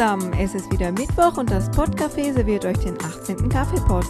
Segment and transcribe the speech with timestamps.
[0.00, 3.50] zusammen, es ist wieder Mittwoch und das Podcafé serviert euch den 18.
[3.50, 4.06] Kaffeepot.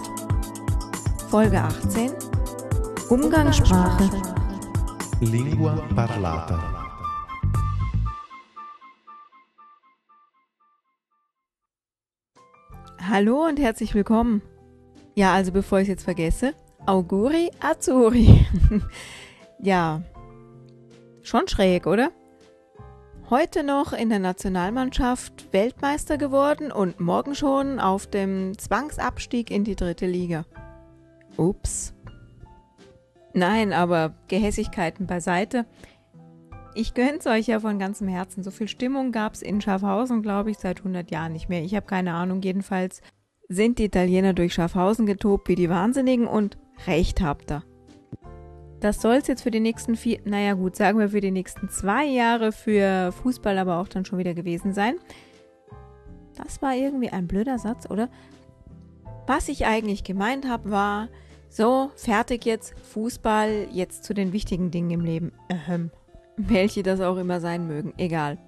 [1.29, 2.13] Folge 18
[3.09, 4.09] Umgangssprache.
[5.21, 6.95] Lingua parlata.
[13.09, 14.43] Hallo und herzlich willkommen.
[15.17, 16.55] Ja, also bevor ich es jetzt vergesse,
[16.87, 18.47] Auguri Azuri.
[19.59, 20.03] ja,
[21.23, 22.13] schon schräg, oder?
[23.31, 29.77] Heute noch in der Nationalmannschaft Weltmeister geworden und morgen schon auf dem Zwangsabstieg in die
[29.77, 30.45] dritte Liga.
[31.37, 31.95] Ups.
[33.33, 35.65] Nein, aber Gehässigkeiten beiseite.
[36.75, 38.43] Ich gönn's euch ja von ganzem Herzen.
[38.43, 41.63] So viel Stimmung gab's in Schaffhausen, glaube ich, seit 100 Jahren nicht mehr.
[41.63, 42.43] Ich habe keine Ahnung.
[42.43, 43.01] Jedenfalls
[43.49, 47.63] sind die Italiener durch Schaffhausen getobt wie die Wahnsinnigen und recht habt ihr.
[48.81, 51.69] Das soll es jetzt für die nächsten vier, naja gut, sagen wir für die nächsten
[51.69, 54.95] zwei Jahre für Fußball aber auch dann schon wieder gewesen sein.
[56.37, 58.09] Das war irgendwie ein blöder Satz, oder?
[59.27, 61.09] Was ich eigentlich gemeint habe, war,
[61.51, 65.33] so, fertig jetzt, Fußball, jetzt zu den wichtigen Dingen im Leben.
[65.69, 65.91] Ähm,
[66.37, 68.39] welche das auch immer sein mögen, egal.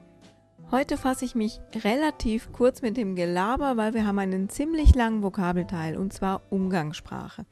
[0.70, 5.22] Heute fasse ich mich relativ kurz mit dem Gelaber, weil wir haben einen ziemlich langen
[5.22, 7.44] Vokabelteil, und zwar Umgangssprache.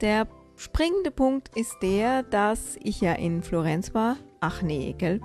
[0.00, 4.16] Der springende Punkt ist der, dass ich ja in Florenz war.
[4.40, 5.20] Ach nee, gell?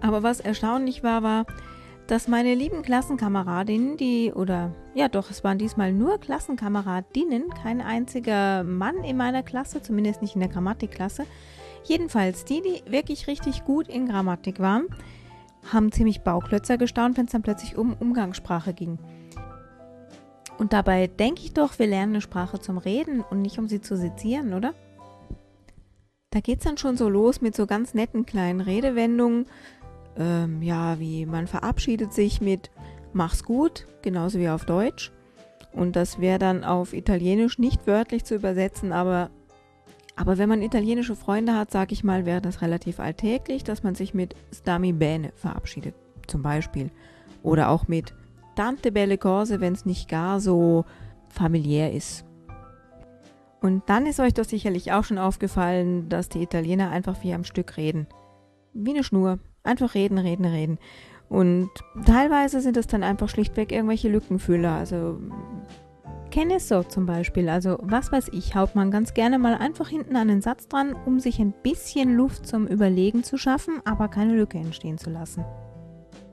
[0.00, 1.46] Aber was erstaunlich war, war,
[2.06, 8.64] dass meine lieben Klassenkameradinnen, die, oder ja doch, es waren diesmal nur Klassenkameradinnen, kein einziger
[8.64, 11.24] Mann in meiner Klasse, zumindest nicht in der Grammatikklasse.
[11.84, 14.86] Jedenfalls die, die wirklich richtig gut in Grammatik waren,
[15.72, 18.98] haben ziemlich Bauklötzer gestaunt, wenn es dann plötzlich um Umgangssprache ging.
[20.58, 23.80] Und dabei denke ich doch, wir lernen eine Sprache zum Reden und nicht um sie
[23.80, 24.74] zu sezieren, oder?
[26.30, 29.46] Da geht es dann schon so los mit so ganz netten kleinen Redewendungen.
[30.16, 32.70] Ähm, ja, wie man verabschiedet sich mit
[33.12, 35.12] Mach's gut, genauso wie auf Deutsch.
[35.72, 39.30] Und das wäre dann auf Italienisch nicht wörtlich zu übersetzen, aber,
[40.16, 43.94] aber wenn man italienische Freunde hat, sag ich mal, wäre das relativ alltäglich, dass man
[43.94, 45.94] sich mit Stami bene verabschiedet,
[46.26, 46.90] zum Beispiel.
[47.42, 48.14] Oder auch mit
[48.54, 50.84] tante belle cose, wenn es nicht gar so
[51.28, 52.24] familiär ist.
[53.60, 57.44] Und dann ist euch doch sicherlich auch schon aufgefallen, dass die Italiener einfach wie am
[57.44, 58.08] Stück reden.
[58.74, 59.38] Wie eine Schnur.
[59.62, 60.78] Einfach reden, reden, reden.
[61.28, 61.70] Und
[62.04, 64.72] teilweise sind es dann einfach schlichtweg irgendwelche Lückenfüller.
[64.72, 65.18] Also
[66.32, 67.48] kenne es so zum Beispiel.
[67.48, 71.20] Also was weiß ich, haut man ganz gerne mal einfach hinten den Satz dran, um
[71.20, 75.44] sich ein bisschen Luft zum Überlegen zu schaffen, aber keine Lücke entstehen zu lassen.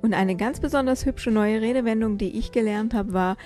[0.02, 3.38] Und eine ganz besonders hübsche neue Redewendung, die ich gelernt habe, war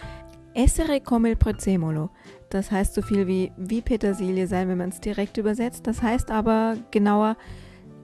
[0.56, 2.10] Essere come il prezzemolo.
[2.50, 5.88] Das heißt so viel wie wie Petersilie sein, wenn man es direkt übersetzt.
[5.88, 7.38] Das heißt aber genauer,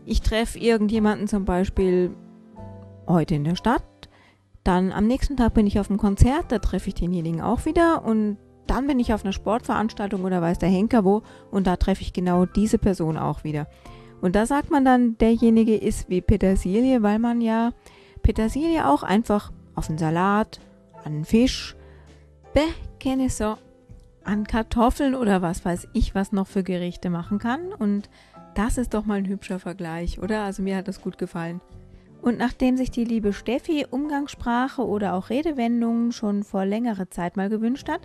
[0.06, 2.16] ich treffe irgendjemanden zum Beispiel
[3.08, 3.84] heute in der Stadt,
[4.64, 8.04] dann am nächsten Tag bin ich auf einem Konzert, da treffe ich denjenigen auch wieder
[8.06, 12.02] und dann bin ich auf einer Sportveranstaltung oder weiß der Henker wo und da treffe
[12.02, 13.68] ich genau diese Person auch wieder.
[14.22, 17.72] Und da sagt man dann, derjenige ist wie Petersilie, weil man ja
[18.22, 20.60] Petersilie auch einfach auf den Salat,
[21.04, 21.76] an den Fisch,
[23.00, 23.58] kenne so,
[24.24, 27.74] an Kartoffeln oder was weiß ich, was noch für Gerichte machen kann.
[27.74, 28.10] Und
[28.54, 30.44] das ist doch mal ein hübscher Vergleich, oder?
[30.44, 31.62] Also mir hat das gut gefallen.
[32.22, 37.50] Und nachdem sich die liebe Steffi Umgangssprache oder auch Redewendungen schon vor längerer Zeit mal
[37.50, 38.02] gewünscht hat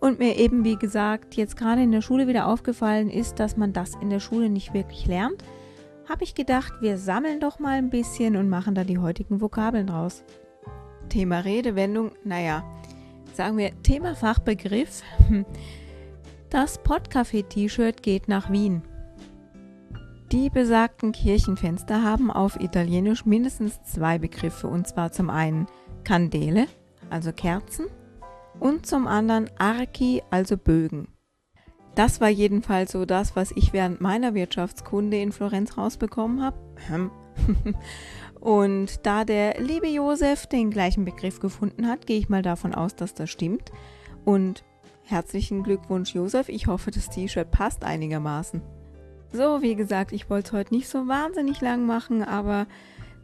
[0.00, 3.74] und mir eben, wie gesagt, jetzt gerade in der Schule wieder aufgefallen ist, dass man
[3.74, 5.44] das in der Schule nicht wirklich lernt,
[6.08, 9.86] habe ich gedacht, wir sammeln doch mal ein bisschen und machen da die heutigen Vokabeln
[9.86, 10.24] draus.
[11.08, 12.64] Thema Redewendung, naja,
[13.34, 15.02] sagen wir Thema Fachbegriff.
[16.50, 18.82] Das Podcafé-T-Shirt geht nach Wien.
[20.32, 25.66] Die besagten Kirchenfenster haben auf Italienisch mindestens zwei Begriffe, und zwar zum einen
[26.04, 26.66] Candele,
[27.08, 27.86] also Kerzen,
[28.60, 31.08] und zum anderen Archi, also Bögen.
[31.94, 36.56] Das war jedenfalls so das, was ich während meiner Wirtschaftskunde in Florenz rausbekommen habe.
[38.40, 42.96] Und da der liebe Josef den gleichen Begriff gefunden hat, gehe ich mal davon aus,
[42.96, 43.70] dass das stimmt.
[44.24, 44.64] Und
[45.04, 46.48] herzlichen Glückwunsch, Josef.
[46.48, 48.62] Ich hoffe, das T-Shirt passt einigermaßen.
[49.32, 52.66] So, wie gesagt, ich wollte es heute nicht so wahnsinnig lang machen, aber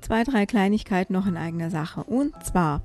[0.01, 2.05] zwei, drei Kleinigkeiten noch in eigener Sache.
[2.05, 2.83] Und zwar,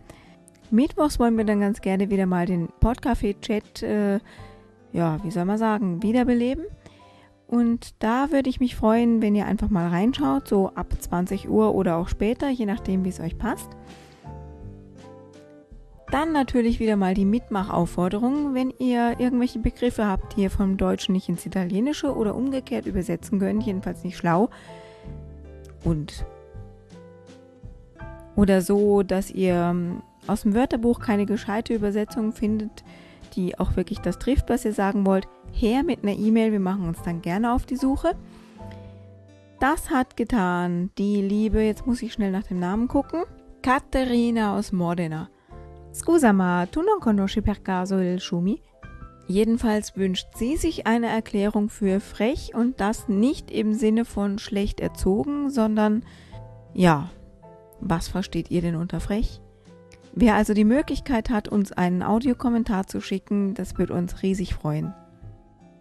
[0.71, 4.19] Mittwochs wollen wir dann ganz gerne wieder mal den Podcafé-Chat äh,
[4.94, 6.66] ja, wie soll man sagen, wiederbeleben.
[7.48, 11.75] Und da würde ich mich freuen, wenn ihr einfach mal reinschaut, so ab 20 Uhr
[11.75, 13.69] oder auch später, je nachdem, wie es euch passt.
[16.10, 21.13] Dann natürlich wieder mal die Mitmachaufforderung, wenn ihr irgendwelche Begriffe habt, die ihr vom Deutschen
[21.13, 24.50] nicht ins Italienische oder umgekehrt übersetzen könnt, jedenfalls nicht schlau.
[25.84, 26.25] Und
[28.36, 32.84] oder so, dass ihr ähm, aus dem Wörterbuch keine gescheite Übersetzung findet,
[33.35, 36.51] die auch wirklich das trifft, was ihr sagen wollt, her mit einer E-Mail.
[36.51, 38.15] Wir machen uns dann gerne auf die Suche.
[39.59, 43.24] Das hat getan die liebe, jetzt muss ich schnell nach dem Namen gucken,
[43.62, 45.30] Caterina aus Modena.
[45.94, 48.62] Scusa ma, tu non conosci per caso il Schumi?
[49.27, 54.81] Jedenfalls wünscht sie sich eine Erklärung für frech und das nicht im Sinne von schlecht
[54.81, 56.03] erzogen, sondern
[56.74, 57.09] ja,
[57.80, 59.39] was versteht ihr denn unter frech?
[60.15, 64.94] Wer also die Möglichkeit hat, uns einen Audiokommentar zu schicken, das wird uns riesig freuen.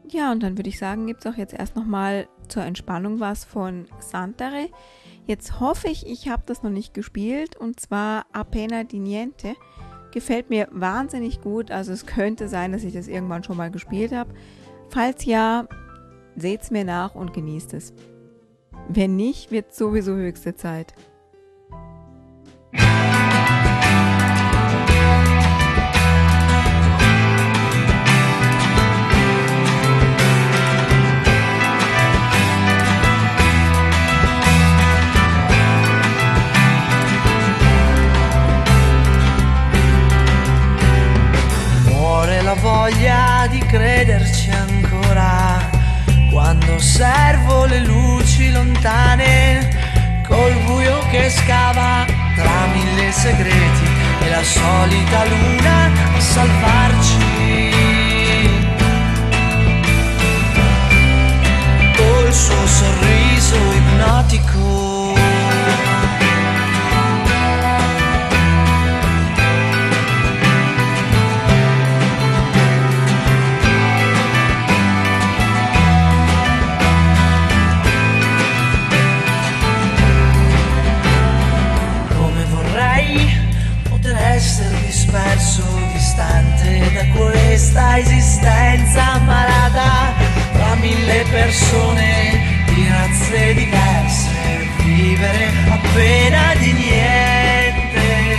[0.09, 3.45] Ja, und dann würde ich sagen, gibt es auch jetzt erst nochmal zur Entspannung was
[3.45, 4.69] von Santare.
[5.27, 9.55] Jetzt hoffe ich, ich habe das noch nicht gespielt und zwar Appena di Niente.
[10.13, 14.13] Gefällt mir wahnsinnig gut, also es könnte sein, dass ich das irgendwann schon mal gespielt
[14.13, 14.35] habe.
[14.89, 15.67] Falls ja,
[16.37, 17.95] seht's mir nach und genießt es.
[18.89, 20.95] Wenn nicht, wird sowieso höchste Zeit.
[42.55, 45.71] Voglia di crederci ancora
[46.31, 49.69] quando osservo le luci lontane
[50.27, 52.05] col buio che scava
[52.35, 53.87] tra mille segreti
[54.21, 57.71] e la solita luna a salvarci.
[61.97, 63.22] Col suo sorriso
[87.03, 90.15] da questa esistenza malata,
[90.53, 94.31] tra mille persone di razze diverse,
[94.85, 98.37] vivere appena di niente,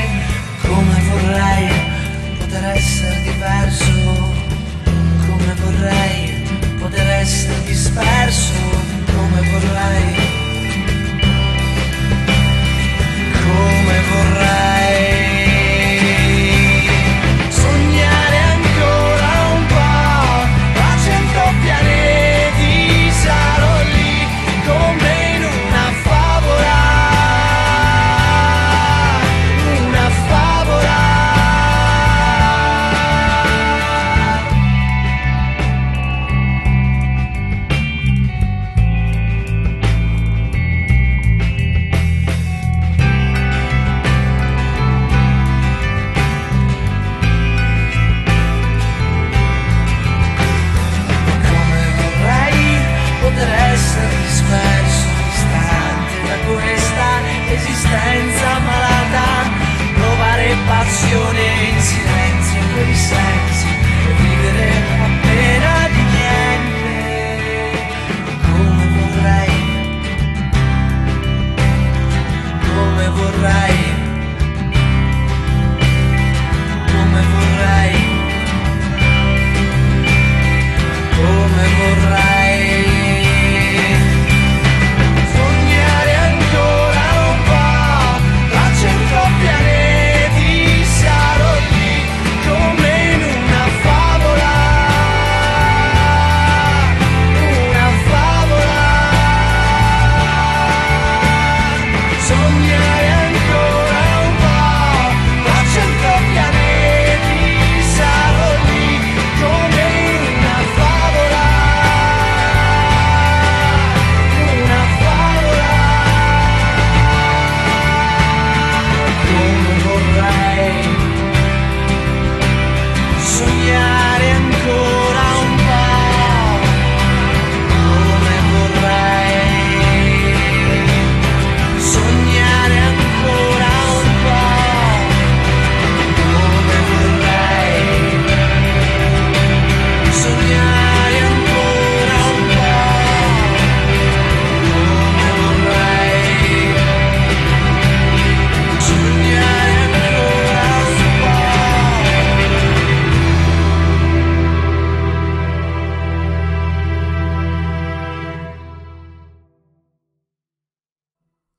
[0.61, 1.69] come vorrei
[2.39, 4.33] poter essere diverso,
[5.25, 6.43] come vorrei
[6.79, 8.53] poter essere disperso,
[9.05, 10.32] come vorrei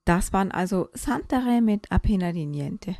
[0.05, 2.97] Das waren also Santare mit Appena di Niente.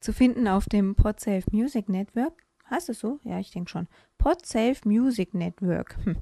[0.00, 2.44] Zu finden auf dem Podsafe Music Network.
[2.68, 3.20] Heißt es so?
[3.22, 3.88] Ja, ich denke schon.
[4.18, 5.96] Podsafe Music Network.
[6.04, 6.16] Hm.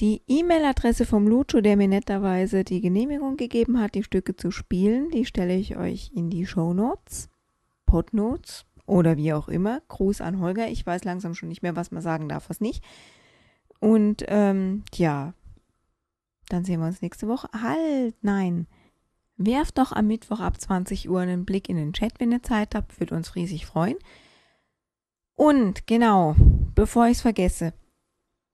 [0.00, 5.10] Die E-Mail-Adresse vom Lucho, der mir netterweise die Genehmigung gegeben hat, die Stücke zu spielen,
[5.10, 7.30] die stelle ich euch in die Show Notes,
[7.86, 9.80] Podnotes oder wie auch immer.
[9.88, 10.68] Gruß an Holger.
[10.68, 12.84] Ich weiß langsam schon nicht mehr, was man sagen darf, was nicht.
[13.80, 15.34] Und ähm, ja,
[16.48, 17.48] dann sehen wir uns nächste Woche.
[17.52, 18.66] Halt, nein.
[19.36, 22.74] Werft doch am Mittwoch ab 20 Uhr einen Blick in den Chat, wenn ihr Zeit
[22.74, 22.98] habt.
[23.00, 23.96] Würde uns riesig freuen.
[25.34, 26.34] Und genau,
[26.74, 27.74] bevor ich es vergesse,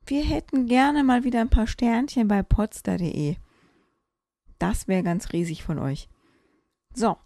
[0.06, 3.36] wir hätten gerne mal wieder ein paar Sternchen bei potster.de.
[4.58, 6.08] Das wäre ganz riesig von euch.
[6.94, 7.16] So,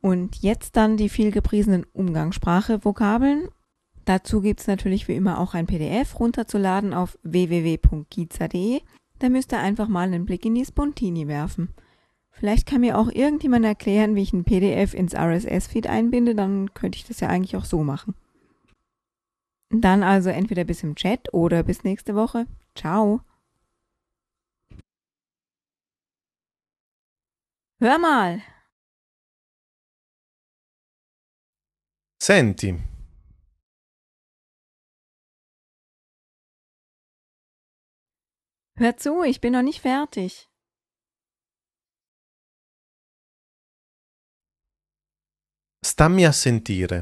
[0.00, 3.48] und jetzt dann die viel gepriesenen Umgangssprache-Vokabeln.
[4.04, 8.80] Dazu gibt es natürlich wie immer auch ein PDF runterzuladen auf www.giza.de.
[9.18, 11.74] Da müsst ihr einfach mal einen Blick in die Spontini werfen.
[12.38, 16.96] Vielleicht kann mir auch irgendjemand erklären, wie ich ein PDF ins RSS-Feed einbinde, dann könnte
[16.96, 18.14] ich das ja eigentlich auch so machen.
[19.70, 22.46] Dann also entweder bis im Chat oder bis nächste Woche.
[22.76, 23.22] Ciao.
[27.80, 28.40] Hör mal.
[32.22, 32.76] Senti,
[38.76, 40.47] Hör zu, ich bin noch nicht fertig.
[45.98, 46.98] Stammi a sentire.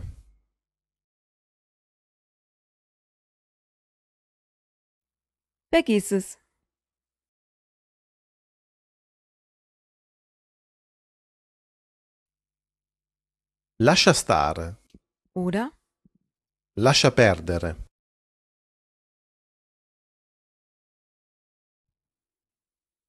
[5.71, 6.39] Vergiss es.
[13.79, 14.79] Lascia stare,
[15.35, 15.65] Oder?
[16.79, 17.77] lascia perdere.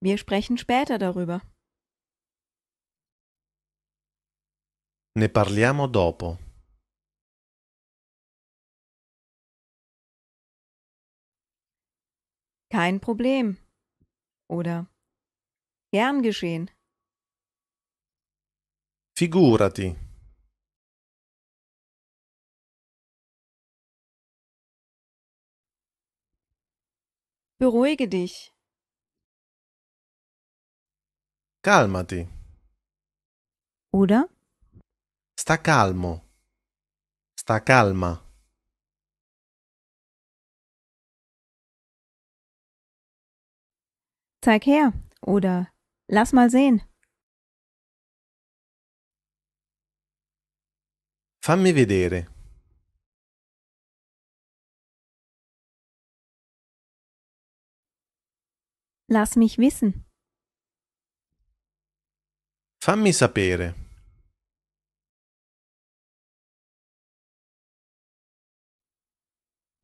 [0.01, 1.39] Wir sprechen später darüber.
[5.18, 6.38] Ne parliamo dopo.
[12.70, 13.58] Kein Problem.
[14.48, 14.86] Oder?
[15.92, 16.70] Gern geschehen.
[19.18, 19.96] Figurati,
[27.60, 28.54] Beruhige dich.
[31.64, 32.28] calmati,
[33.92, 34.30] Oder?
[35.48, 36.13] Sta calmo,
[37.34, 38.12] sta calma.
[44.42, 44.92] Zeig her.
[45.22, 45.72] Oder
[46.10, 46.82] lass mal sehen.
[51.42, 52.27] Fammi vedere.
[59.10, 60.06] Lass mich wissen.
[62.84, 63.87] Fammi sapere.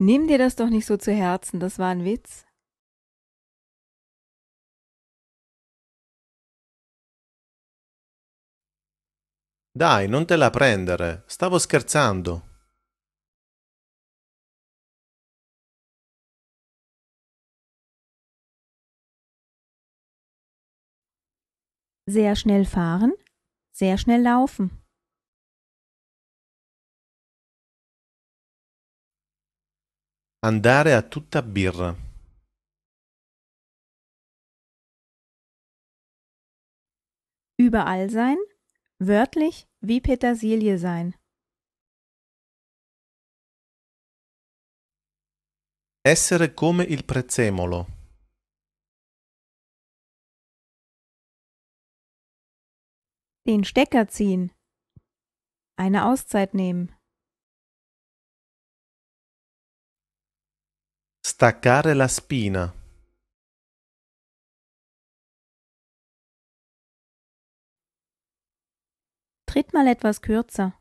[0.06, 2.46] Nimm dir das doch nicht so zu Herzen, das war ein Witz.
[9.72, 11.24] Dai, non te la prendere.
[11.26, 12.42] Stavo scherzando.
[22.06, 23.14] Sehr schnell fahren,
[23.72, 24.83] sehr schnell laufen.
[30.46, 31.96] Andare a tutta birra.
[37.58, 38.36] Überall sein,
[39.00, 41.16] wörtlich wie Petersilie sein.
[46.06, 47.88] Essere come il prezzemolo.
[53.48, 54.52] Den Stecker ziehen.
[55.78, 56.94] Eine Auszeit nehmen.
[61.36, 62.72] Staccare la spina.
[69.48, 70.80] Tritt mal etwas kürzer.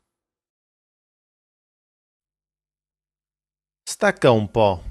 [3.89, 4.85] Stacca un po'.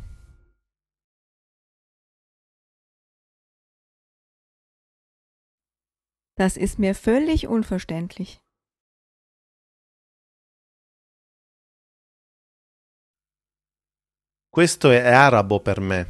[6.38, 8.42] Das ist mir völlig unverständlich.
[14.54, 16.06] Questo è arabo per me.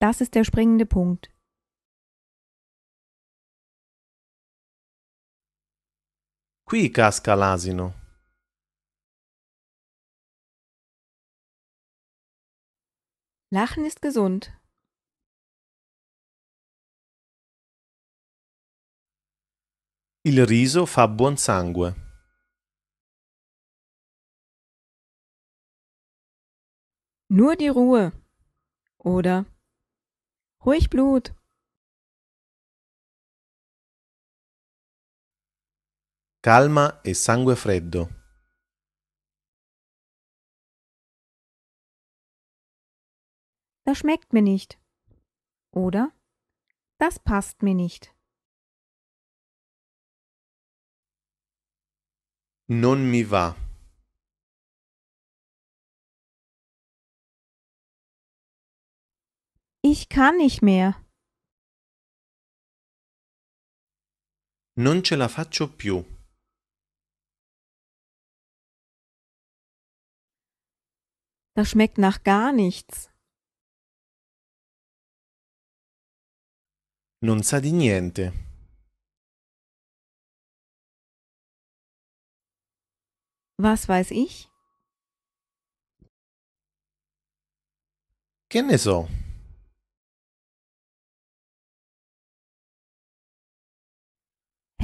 [0.00, 1.30] Das ist der springende Punkt.
[6.64, 7.94] Qui casca l'asino.
[13.52, 14.50] Lachen ist gesund.
[20.24, 22.03] Il riso fa buon sangue.
[27.28, 28.12] Nur die Ruhe.
[28.98, 29.46] Oder
[30.64, 31.34] ruhig Blut.
[36.42, 38.08] Calma e sangue freddo.
[43.86, 44.78] Das schmeckt mir nicht.
[45.72, 46.12] Oder
[46.98, 48.14] das passt mir nicht.
[52.68, 53.63] Non mi va.
[59.86, 60.94] Ich kann nicht mehr.
[64.76, 66.04] Non ce la faccio più.
[71.54, 73.10] Das schmeckt nach gar nichts.
[77.20, 78.32] Non sa di niente.
[83.58, 84.48] Was weiß ich?
[88.48, 89.23] Che ne so?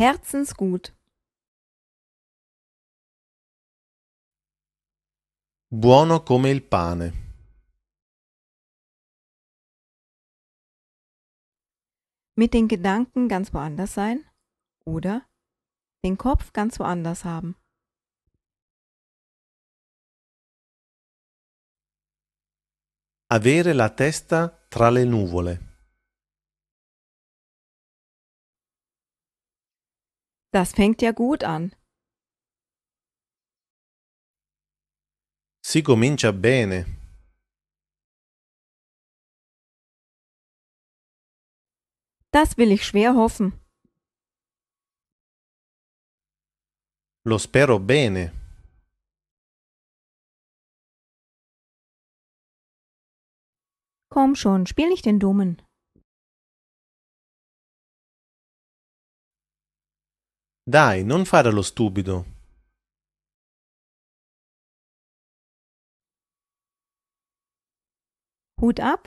[0.00, 0.96] Herzensgut.
[5.68, 7.12] Buono come il pane.
[12.34, 14.24] Mit den Gedanken ganz woanders sein.
[14.86, 15.28] Oder
[16.02, 17.56] den Kopf ganz woanders haben.
[23.28, 25.69] Avere la testa tra le nuvole.
[30.52, 31.74] Das fängt ja gut an.
[35.62, 36.86] Si comincia bene.
[42.32, 43.52] Das will ich schwer hoffen.
[47.24, 48.32] Lo spero bene.
[54.08, 55.62] Komm schon, spiel nicht den Dummen.
[60.70, 62.24] Dai, non fare lo stupido.
[68.62, 69.02] Hut ab.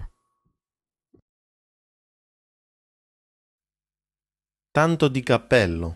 [4.72, 5.96] Tanto di cappello.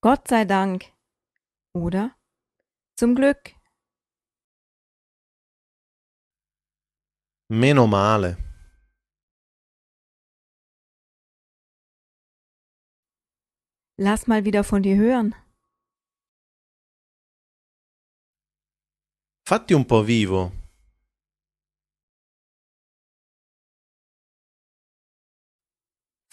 [0.00, 0.94] Gott sei Dank.
[1.74, 2.18] Oder
[2.96, 3.54] zum Glück.
[7.50, 8.51] Meno male.
[14.04, 15.32] Lass mal wieder von dir hören.
[19.48, 20.50] Fatti un po' vivo.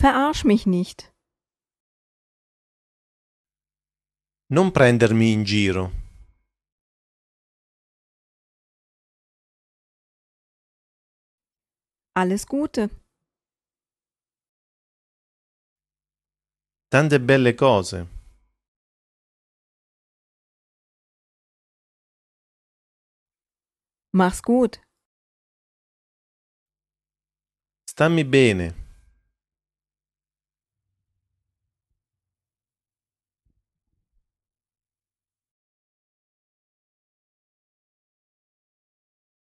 [0.01, 1.13] Verarsch mich nicht.
[4.49, 5.91] Non prendermi in giro.
[12.15, 12.89] Alles Gute.
[16.91, 18.07] Tante belle cose.
[24.11, 24.79] Mach's gut.
[27.91, 28.88] Stammi bene.